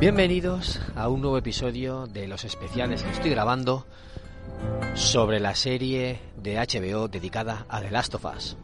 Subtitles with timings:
[0.00, 3.84] Bienvenidos a un nuevo episodio de los especiales que estoy grabando
[4.94, 8.56] sobre la serie de HBO dedicada a The Last of Us.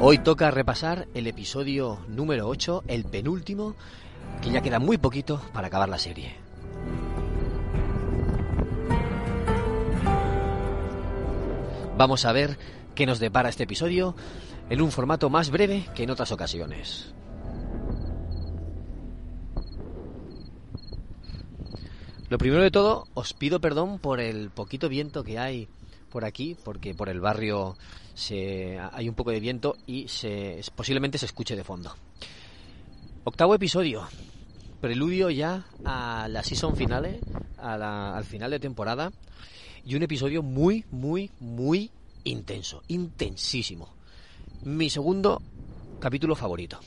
[0.00, 3.74] Hoy toca repasar el episodio número 8, el penúltimo,
[4.40, 6.43] que ya queda muy poquito para acabar la serie.
[11.96, 12.58] Vamos a ver
[12.96, 14.16] qué nos depara este episodio
[14.68, 17.14] en un formato más breve que en otras ocasiones.
[22.28, 25.68] Lo primero de todo, os pido perdón por el poquito viento que hay
[26.10, 27.76] por aquí, porque por el barrio
[28.14, 31.94] se, hay un poco de viento y se, posiblemente se escuche de fondo.
[33.22, 34.08] Octavo episodio,
[34.80, 37.20] preludio ya a la season finale,
[37.56, 39.12] al final de temporada
[39.86, 41.90] y un episodio muy, muy, muy
[42.24, 43.88] intenso, intensísimo.
[44.62, 45.42] Mi segundo
[46.00, 46.78] capítulo favorito.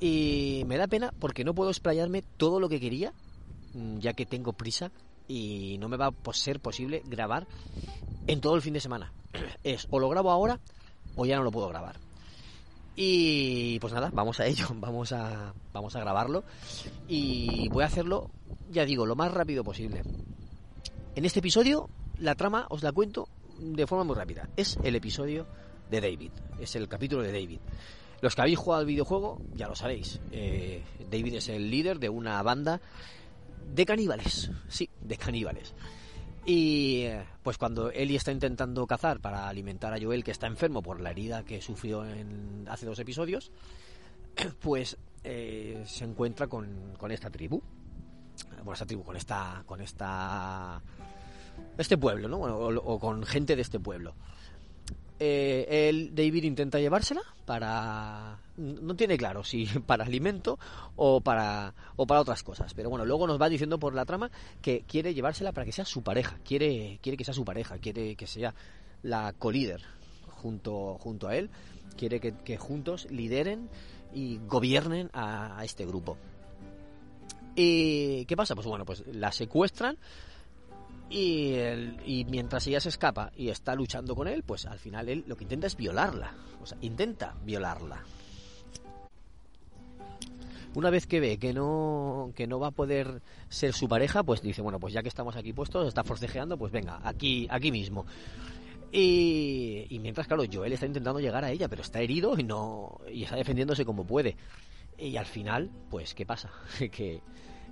[0.00, 3.12] Y me da pena porque no puedo explayarme todo lo que quería,
[3.74, 4.90] mm, ya que tengo prisa
[5.28, 7.46] y no me va a ser posible grabar
[8.26, 9.12] en todo el fin de semana.
[9.62, 10.60] Es o lo grabo ahora
[11.16, 11.96] o ya no lo puedo grabar.
[12.98, 16.44] Y pues nada, vamos a ello, vamos a, vamos a grabarlo
[17.08, 18.30] y voy a hacerlo,
[18.70, 20.02] ya digo, lo más rápido posible.
[21.14, 21.88] En este episodio
[22.20, 23.28] la trama os la cuento
[23.58, 24.48] de forma muy rápida.
[24.56, 25.46] Es el episodio
[25.90, 27.60] de David, es el capítulo de David.
[28.20, 30.20] Los que habéis jugado al videojuego ya lo sabéis.
[30.30, 32.80] Eh, David es el líder de una banda
[33.74, 35.74] de caníbales, sí, de caníbales.
[36.44, 40.80] Y eh, pues cuando Ellie está intentando cazar para alimentar a Joel, que está enfermo
[40.80, 43.50] por la herida que sufrió en, hace dos episodios,
[44.60, 47.60] pues eh, se encuentra con, con esta tribu.
[48.58, 50.80] Bueno, esta tribu, con esta, con esta
[51.78, 52.38] este pueblo, ¿no?
[52.38, 54.14] O, con gente de este pueblo.
[55.18, 60.58] Eh, el David intenta llevársela para no tiene claro si para alimento
[60.96, 64.30] o para o para otras cosas pero bueno luego nos va diciendo por la trama
[64.60, 68.14] que quiere llevársela para que sea su pareja quiere quiere que sea su pareja quiere
[68.14, 68.54] que sea
[69.02, 69.80] la co-líder
[70.32, 71.48] junto junto a él
[71.96, 73.70] quiere que, juntos lideren
[74.12, 76.18] y gobiernen a, a este grupo
[77.54, 79.96] y qué pasa pues bueno pues la secuestran
[81.08, 85.36] y, mientras ella se escapa y está luchando con él, pues al final él lo
[85.36, 86.34] que intenta es violarla.
[86.62, 88.02] O sea, intenta violarla.
[90.74, 94.42] Una vez que ve que no, que no va a poder ser su pareja, pues
[94.42, 98.04] dice, bueno, pues ya que estamos aquí puestos, está forcejeando, pues venga, aquí, aquí mismo.
[98.92, 103.00] Y, y mientras, claro, Joel está intentando llegar a ella, pero está herido y no
[103.10, 104.36] y está defendiéndose como puede.
[104.98, 106.50] Y al final, pues, ¿qué pasa?
[106.92, 107.22] que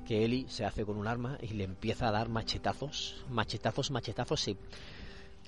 [0.04, 4.40] que Eli se hace con un arma y le empieza a dar machetazos, machetazos, machetazos,
[4.40, 4.56] se,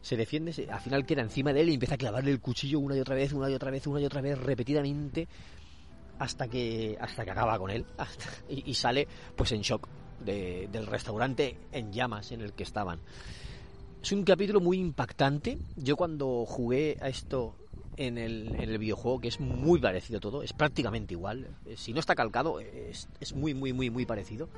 [0.02, 2.96] se defiende, al final queda encima de él y empieza a clavarle el cuchillo una
[2.96, 5.28] y otra vez, una y otra vez, una y otra vez, repetidamente,
[6.18, 7.84] hasta que, hasta que acaba con él
[8.48, 9.88] y, sale pues en shock
[10.24, 13.00] del restaurante en llamas en el que estaban.
[14.02, 15.58] Es un capítulo muy impactante.
[15.76, 17.56] Yo cuando jugué a esto
[17.96, 21.56] en el, videojuego, que es muy parecido todo, es prácticamente igual.
[21.64, 24.48] Eh, si no está calcado, es, es muy, muy, muy, muy parecido.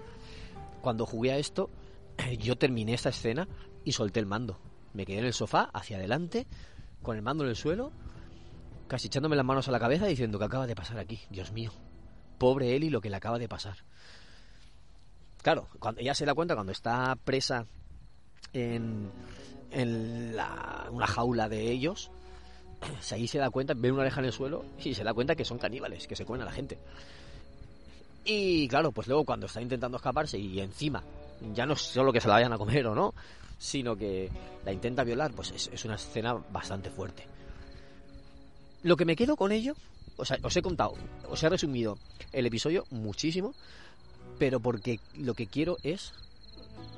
[0.80, 1.70] Cuando jugué a esto,
[2.38, 3.48] yo terminé esta escena
[3.84, 4.58] y solté el mando.
[4.92, 6.46] Me quedé en el sofá, hacia adelante,
[7.02, 7.92] con el mando en el suelo,
[8.88, 11.70] casi echándome las manos a la cabeza diciendo que acaba de pasar aquí, Dios mío.
[12.38, 13.76] Pobre Eli lo que le acaba de pasar.
[15.42, 17.66] Claro, cuando ella se da cuenta cuando está presa
[18.52, 19.10] en,
[19.70, 22.10] en la, una jaula de ellos,
[23.12, 25.44] ahí se da cuenta, ve una oreja en el suelo y se da cuenta que
[25.44, 26.78] son caníbales, que se comen a la gente.
[28.24, 31.02] Y claro, pues luego cuando está intentando escaparse y encima,
[31.54, 33.14] ya no solo que se la vayan a comer o no,
[33.58, 34.30] sino que
[34.64, 37.26] la intenta violar, pues es, una escena bastante fuerte.
[38.82, 39.74] lo que me quedo con ello,
[40.16, 40.94] o sea, os he contado,
[41.28, 41.98] os he resumido
[42.32, 43.54] el episodio muchísimo,
[44.38, 46.12] pero porque lo que quiero es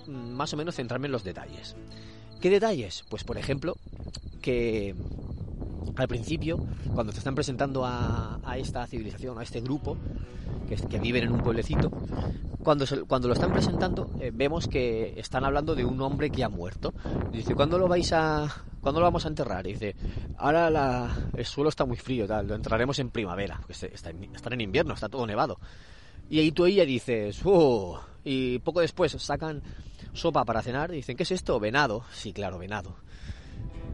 [0.07, 1.77] mm, más o menos centrarme en los detalles.
[2.41, 3.05] ¿Qué detalles?
[3.09, 3.77] Pues por ejemplo,
[4.43, 4.95] que
[5.97, 6.59] al principio,
[6.95, 9.97] cuando te están presentando a, esta civilización, a este grupo,
[10.69, 11.91] que, viven en un pueblecito,
[12.63, 12.85] cuando,
[13.29, 16.93] lo están presentando, eh, vemos que están hablando de un hombre que ha muerto.
[17.33, 18.49] Dice, ¿cuándo lo vais a,
[18.81, 19.65] ¿cuándo lo vamos a enterrar?
[19.65, 19.97] dice,
[20.39, 24.53] ahora la, el suelo está muy frío, tal, lo enterraremos en primavera, porque está, están
[24.53, 25.59] en invierno, está todo nevado.
[26.29, 27.97] Y ahí tú ella dices, ¡uh!
[28.25, 29.63] Y poco después sacan
[30.13, 31.59] sopa para cenar y dicen, ¿qué es esto?
[31.59, 32.05] Venado.
[32.13, 32.95] Sí, claro, venado.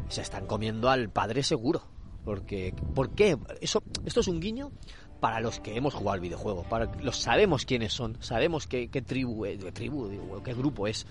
[0.09, 1.83] Se están comiendo al padre seguro.
[2.25, 3.37] Porque, ¿Por qué?
[3.61, 4.73] Eso, esto es un guiño
[5.21, 6.65] para los que hemos jugado al videojuego.
[6.65, 10.11] Para los sabemos quiénes son, sabemos qué, tribu, eh, tribu
[10.45, 11.07] qué grupo es.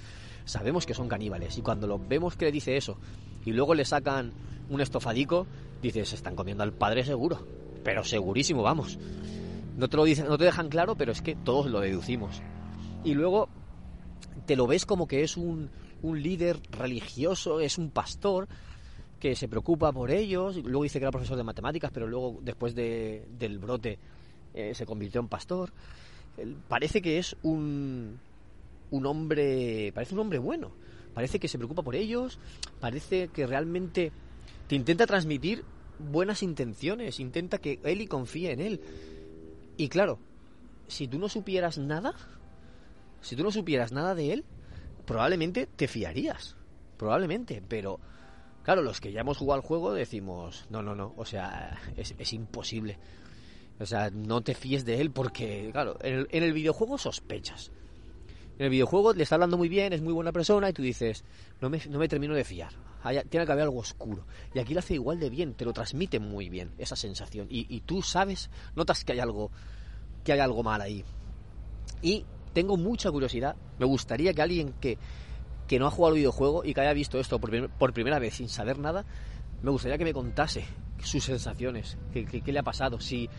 [0.45, 1.57] Sabemos que son caníbales.
[1.57, 2.97] Y cuando lo vemos que le dice eso
[3.45, 4.33] y luego le sacan
[4.69, 5.47] un estofadico,
[5.81, 7.45] dices, se están comiendo al padre seguro.
[7.83, 8.97] Pero segurísimo, vamos.
[9.77, 12.41] No te lo dicen, no te dejan claro, pero es que todos lo deducimos.
[13.03, 13.49] Y luego
[14.45, 15.69] te lo ves como que es un,
[16.01, 18.47] un líder religioso, es un pastor
[19.25, 20.57] que se preocupa por ellos.
[20.57, 23.97] Luego dice que era profesor de matemáticas, pero luego, después de, del brote,
[24.53, 25.73] eh, se convirtió en pastor.
[26.67, 28.19] Parece que es un,
[28.91, 29.91] un hombre.
[29.95, 30.73] Parece un hombre bueno.
[31.15, 32.37] Parece que se preocupa por ellos.
[32.79, 34.11] Parece que realmente
[34.67, 35.63] te intenta transmitir
[35.97, 37.19] buenas intenciones.
[37.19, 38.79] Intenta que Eli confíe en él.
[39.75, 40.19] Y claro,
[40.87, 42.13] si tú no supieras nada,
[43.21, 44.45] si tú no supieras nada de él,
[45.07, 46.55] probablemente te fiarías.
[46.99, 47.99] Probablemente, pero
[48.65, 52.33] claro, los que ya hemos jugado al juego decimos, no, no, no, o sea, es,
[52.33, 52.97] imposible.
[53.79, 57.71] O sea, no te fíes de él porque, claro, en el, videojuego sospechas.
[58.57, 61.23] En el videojuego le está hablando muy bien, es muy buena persona y tú dices,
[61.61, 62.73] no me, no me termino de fiar.
[63.29, 64.25] tiene que haber algo oscuro.
[64.53, 67.45] Y aquí lo hace igual de bien, te lo transmite muy bien, esa sensación.
[67.51, 69.51] Y, y tú sabes, notas que hay algo,
[70.23, 71.05] que hay algo mal ahí.
[72.01, 73.55] Y tengo mucha curiosidad.
[73.77, 74.97] Me gustaría que alguien que,
[75.67, 78.77] que no ha jugado videojuego y que haya visto esto por, primera vez sin saber
[78.77, 79.05] nada,
[79.61, 80.65] me gustaría que me contase
[81.03, 83.29] sus sensaciones, qué, le ha pasado, si,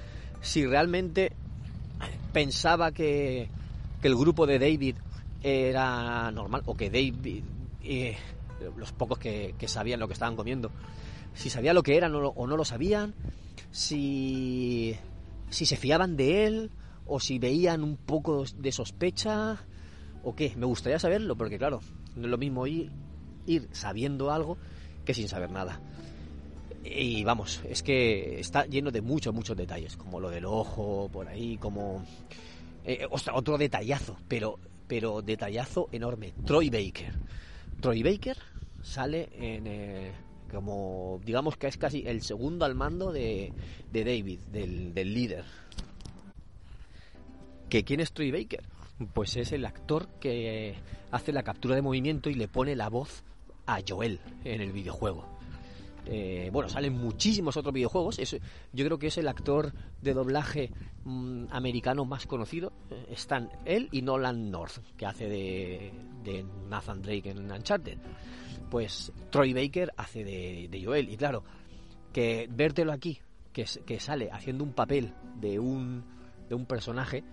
[0.40, 1.32] si realmente
[2.32, 3.48] pensaba que,
[4.00, 4.96] que, el grupo de David
[5.42, 7.42] era normal o que David,
[7.82, 8.16] eh,
[8.76, 10.70] los pocos que, sabían lo que estaban comiendo,
[11.34, 13.14] si sabía lo que eran o no lo sabían,
[13.70, 14.96] si,
[15.50, 16.70] si se fiaban de él
[17.06, 19.60] o si veían un poco de sospecha
[20.26, 20.52] o qué.
[20.56, 21.80] Me gustaría saberlo porque claro,
[22.16, 22.90] no es lo mismo ir,
[23.46, 24.58] ir sabiendo algo
[25.04, 25.80] que sin saber nada.
[26.84, 31.28] Y vamos, es que está lleno de muchos, muchos detalles, como lo del ojo, por
[31.28, 32.04] ahí, como...
[32.84, 36.32] Eh, otro detallazo, pero, pero detallazo enorme.
[36.44, 37.12] Troy Baker.
[37.80, 38.36] Troy Baker
[38.82, 39.66] sale en...
[39.66, 40.12] Eh,
[40.50, 43.52] como digamos que es casi el segundo al mando de,
[43.92, 45.44] de David, del, del líder,
[47.68, 48.62] ¿Que quién es Troy Baker?
[49.12, 50.74] Pues es el actor que
[51.10, 53.24] hace la captura de movimiento y le pone la voz
[53.66, 55.36] a Joel en el videojuego.
[56.08, 58.18] Eh, bueno, salen muchísimos otros videojuegos.
[58.72, 60.70] yo creo que es el actor de doblaje
[61.04, 62.72] mm, americano más conocido.
[62.90, 65.92] Eh, están él y Nolan North, que hace de,
[66.68, 67.98] Nathan Drake en Uncharted.
[68.70, 71.08] Pues Troy Baker hace de, Joel.
[71.10, 71.42] Y claro,
[72.12, 73.18] que vértelo aquí,
[73.52, 76.04] que, que sale haciendo un papel de un,
[76.48, 77.24] de un personaje,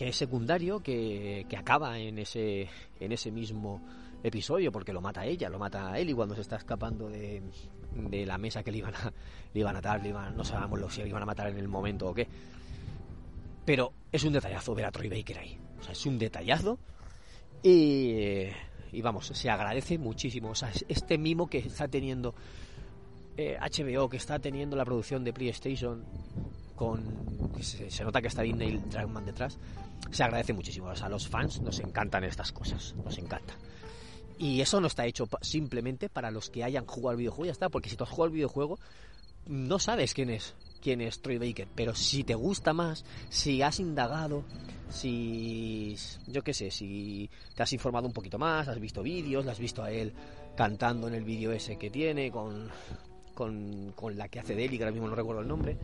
[0.00, 2.66] que es secundario, que, que, acaba en ese,
[2.98, 3.82] en ese mismo
[4.22, 7.42] episodio, porque lo mata ella, lo mata él y cuando se está escapando de,
[7.92, 9.12] de la mesa que le iban a,
[9.52, 11.68] le iban a matar, le iban, no sabemos si le iban a matar en el
[11.68, 12.26] momento o qué.
[13.66, 15.58] Pero es un detallazo ver a Troy Baker ahí.
[15.78, 16.78] O sea, es un detallazo
[17.62, 18.46] y,
[18.92, 20.48] y vamos, se agradece muchísimo.
[20.48, 22.34] O sea, este mimo que está teniendo
[23.36, 26.06] HBO, eh, que está teniendo la producción de PlayStation,
[26.80, 27.04] con
[27.60, 29.58] se, se, nota que está Disney Dragman detrás,
[30.10, 30.86] se agradece muchísimo.
[30.86, 33.54] O sea, a los fans nos encantan estas cosas, nos encanta.
[34.38, 37.68] Y eso no está hecho simplemente para los que hayan jugado al videojuego, ya está,
[37.68, 38.78] porque si tú has jugado al videojuego,
[39.44, 43.78] no sabes quién es quién es Troy Baker, pero si te gusta más, si has
[43.78, 44.44] indagado,
[44.88, 45.94] si
[46.28, 49.82] yo qué sé, si te has informado un poquito más, has visto vídeos, has visto
[49.82, 50.14] a él
[50.56, 52.70] cantando en el vídeo ese que tiene con,
[53.34, 55.76] con, con la que hace de él, y que ahora mismo no recuerdo el nombre,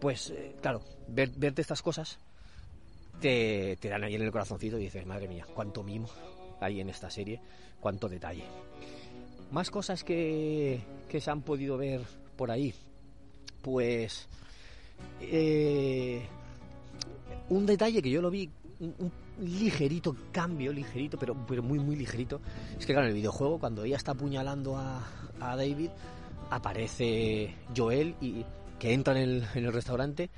[0.00, 2.18] pues eh, claro, verte estas cosas
[3.20, 6.08] te, te, dan ahí en el corazoncito y dices, madre mía, cuánto mimo
[6.60, 7.40] hay en esta serie,
[7.80, 8.44] cuánto detalle.
[9.52, 12.02] Más cosas que, que se han podido ver
[12.36, 12.72] por ahí,
[13.62, 14.28] pues
[15.20, 16.22] eh,
[17.48, 18.48] un detalle que yo lo vi,
[18.80, 22.40] un, ligerito cambio, ligerito, pero, pero muy, muy ligerito,
[22.78, 25.02] es que claro, en el videojuego, cuando ella está apuñalando a,
[25.40, 25.90] a David,
[26.50, 28.44] aparece Joel y
[28.80, 30.30] que entra en el, restaurante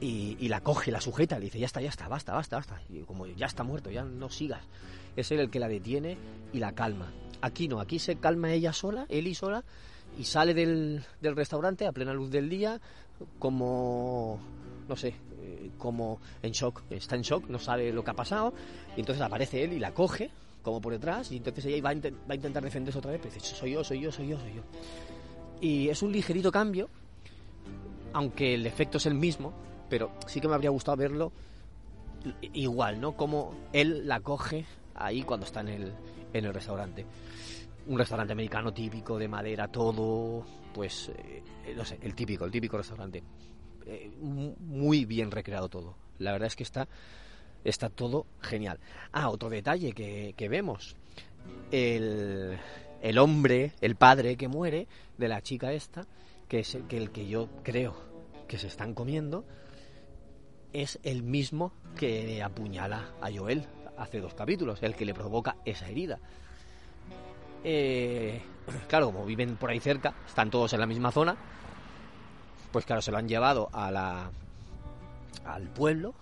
[0.00, 2.80] y, la coge, la sujeta, le dice, ya está, ya está, basta, basta, basta.
[2.90, 4.62] Y como ya está muerto, ya no sigas.
[5.16, 6.18] Es él el que la detiene
[6.52, 7.10] y la calma.
[7.40, 9.64] Aquí no, aquí se calma ella sola, y sola,
[10.18, 12.80] y sale del, del restaurante a plena luz del día
[13.38, 14.38] como,
[14.86, 18.52] no sé, eh, como en shock, está en shock, no sabe lo que ha pasado,
[18.94, 20.30] y entonces aparece él y la coge,
[20.62, 23.34] como por detrás, y entonces ella va a, va a intentar defenderse otra vez, pero
[23.34, 24.62] dice, soy yo, soy yo, soy yo, soy yo.
[25.60, 26.90] Y es un ligerito cambio,
[28.16, 29.52] aunque el efecto es el mismo,
[29.90, 31.32] pero sí que me habría gustado verlo
[32.54, 33.14] igual, ¿no?
[33.14, 35.92] Como él la coge ahí cuando está en el,
[36.32, 37.04] en el restaurante.
[37.86, 41.42] Un restaurante americano típico, de madera, todo, pues, eh,
[41.76, 43.22] no sé, el típico, el típico restaurante.
[43.84, 45.94] Eh, muy bien recreado todo.
[46.18, 46.88] La verdad es que está,
[47.64, 48.80] está todo genial.
[49.12, 50.96] Ah, otro detalle que, que vemos.
[51.70, 52.56] El,
[53.02, 56.06] el hombre, el padre que muere de la chica esta,
[56.48, 57.94] que es el que, el que yo creo
[58.48, 59.44] que se están comiendo,
[60.72, 65.88] es el mismo que apuñala a Joel hace dos capítulos, el que le provoca esa
[65.88, 66.18] herida.
[67.64, 68.40] Eh,
[68.88, 71.36] claro, como viven por ahí cerca, están todos en la misma zona,
[72.72, 74.30] pues claro, se lo han llevado a la,
[75.44, 76.14] al pueblo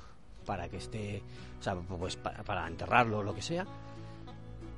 [0.46, 1.22] para que esté,
[1.58, 3.66] o sea, pues para, para enterrarlo o lo que sea.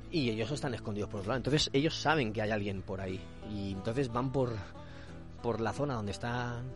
[0.09, 1.37] Y ellos están escondidos por otro lado.
[1.37, 3.19] Entonces ellos saben que hay alguien por ahí.
[3.51, 4.53] Y entonces van por,
[5.41, 6.71] por la zona donde están,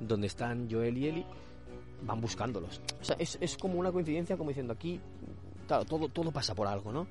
[0.00, 1.26] donde están Joel y Eli
[2.02, 2.80] van buscándolos.
[3.00, 5.00] O sea, es, es, como una coincidencia, como diciendo aquí,
[5.66, 7.06] claro, todo, todo pasa por algo, ¿no?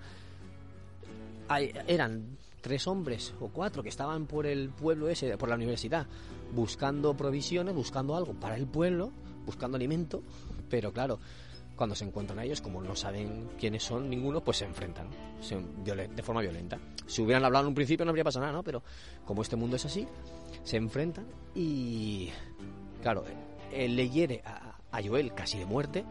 [1.88, 6.08] Eran tres hombres o cuatro que estaban por el pueblo ese, por la universidad,
[6.54, 9.12] buscando provisiones, buscando algo para el pueblo,
[9.46, 10.24] buscando alimento,
[10.70, 11.20] pero claro,
[11.76, 15.08] cuando se encuentran a ellos, como no saben quiénes son ninguno, pues se enfrentan
[15.42, 16.80] se, de forma violenta.
[17.06, 18.64] Si hubieran hablado en un principio no habría pasado nada, ¿no?
[18.64, 18.84] Pero
[19.26, 20.08] como este mundo es así,
[20.64, 22.30] se enfrentan y,
[23.02, 23.24] claro,
[23.72, 24.72] él le hiere a,
[25.06, 26.06] Joel casi de muerte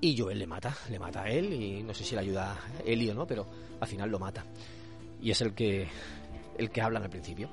[0.00, 2.82] y Joel le mata, le mata a él y no sé si le ayuda a
[2.84, 3.46] Eli o no, pero
[3.80, 4.44] al final lo mata.
[5.22, 5.86] Y es el que
[6.58, 7.48] el que hablan al principio.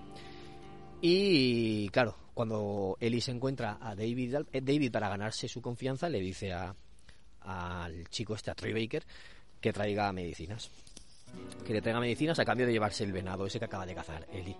[1.02, 6.20] Y claro, cuando Eli se encuentra a David, eh, David para ganarse su confianza le
[6.20, 6.74] dice a,
[7.42, 9.04] al chico este, a Troy Baker,
[9.60, 10.70] que traiga medicinas.
[11.66, 14.28] Que le traiga medicinas a cambio de llevarse el venado ese que acaba de cazar
[14.32, 14.56] Eli.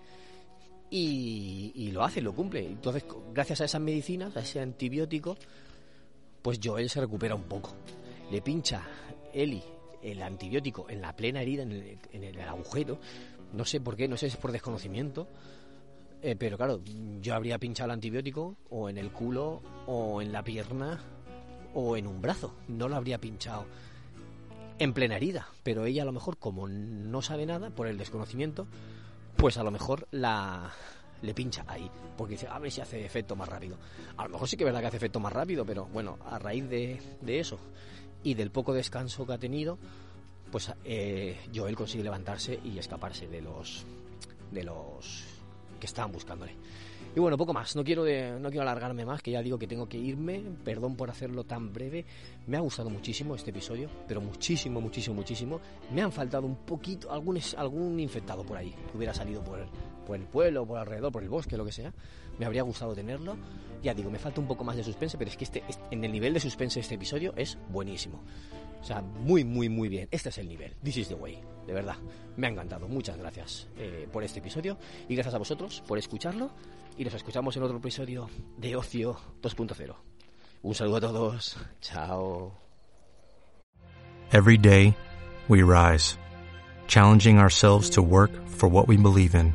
[0.90, 2.66] Y, y, lo hace, lo cumple.
[2.66, 5.38] Entonces, gracias a esas medicinas, a ese antibiótico,
[6.42, 7.74] pues Joel se recupera un poco.
[8.30, 8.82] Le pincha
[9.32, 9.62] Eli
[10.02, 12.98] el antibiótico en la plena herida, en el, en el agujero.
[13.52, 15.28] No sé por qué, no sé si es por desconocimiento.
[16.22, 16.80] Eh, pero claro,
[17.20, 21.00] yo habría pinchado el antibiótico o en el culo, o en la pierna,
[21.74, 22.54] o en un brazo.
[22.68, 23.66] No lo habría pinchado
[24.78, 25.48] en plena herida.
[25.62, 28.66] Pero ella a lo mejor, como no sabe nada, por el desconocimiento,
[29.36, 30.72] pues a lo mejor la
[31.22, 33.76] le pincha ahí, porque dice, a ver si hace efecto más rápido.
[34.16, 36.36] A lo mejor sí que es verdad que hace efecto más rápido, pero bueno, a
[36.38, 37.60] raíz de, de eso
[38.24, 39.78] y del poco descanso que ha tenido,
[40.50, 43.86] pues eh, Joel consigue levantarse y escaparse de los
[44.50, 45.24] de los
[45.82, 46.54] que estaban buscándole.
[47.16, 49.66] Y bueno, poco más, no quiero, de, no quiero alargarme más, que ya digo que
[49.66, 52.04] tengo que irme, perdón por hacerlo tan breve.
[52.46, 55.60] Me ha gustado muchísimo este episodio, pero muchísimo, muchísimo, muchísimo.
[55.92, 59.66] Me han faltado un poquito, algún, algún infectado por ahí, que hubiera salido por,
[60.04, 61.92] por el pueblo, por alrededor, por el bosque, lo que sea.
[62.38, 63.36] Me habría gustado tenerlo.
[63.82, 66.12] Ya digo, me falta un poco más de suspense, pero es que este, en el
[66.12, 68.22] nivel de suspense este episodio es buenísimo.
[68.80, 70.08] O sea, muy, muy, muy bien.
[70.10, 70.74] Este es el nivel.
[70.82, 71.38] This is the way.
[71.66, 71.96] De verdad.
[72.36, 72.88] Me ha encantado.
[72.88, 74.76] Muchas gracias eh, por este episodio.
[75.08, 76.50] Y gracias a vosotros por escucharlo.
[76.98, 78.28] Y nos escuchamos en otro episodio
[78.58, 79.94] de Ocio 2.0.
[80.62, 81.56] Un saludo a todos.
[81.80, 82.52] Chao.
[84.32, 84.96] Every day,
[85.46, 86.16] we rise,
[86.86, 89.54] challenging ourselves to work for what we believe in.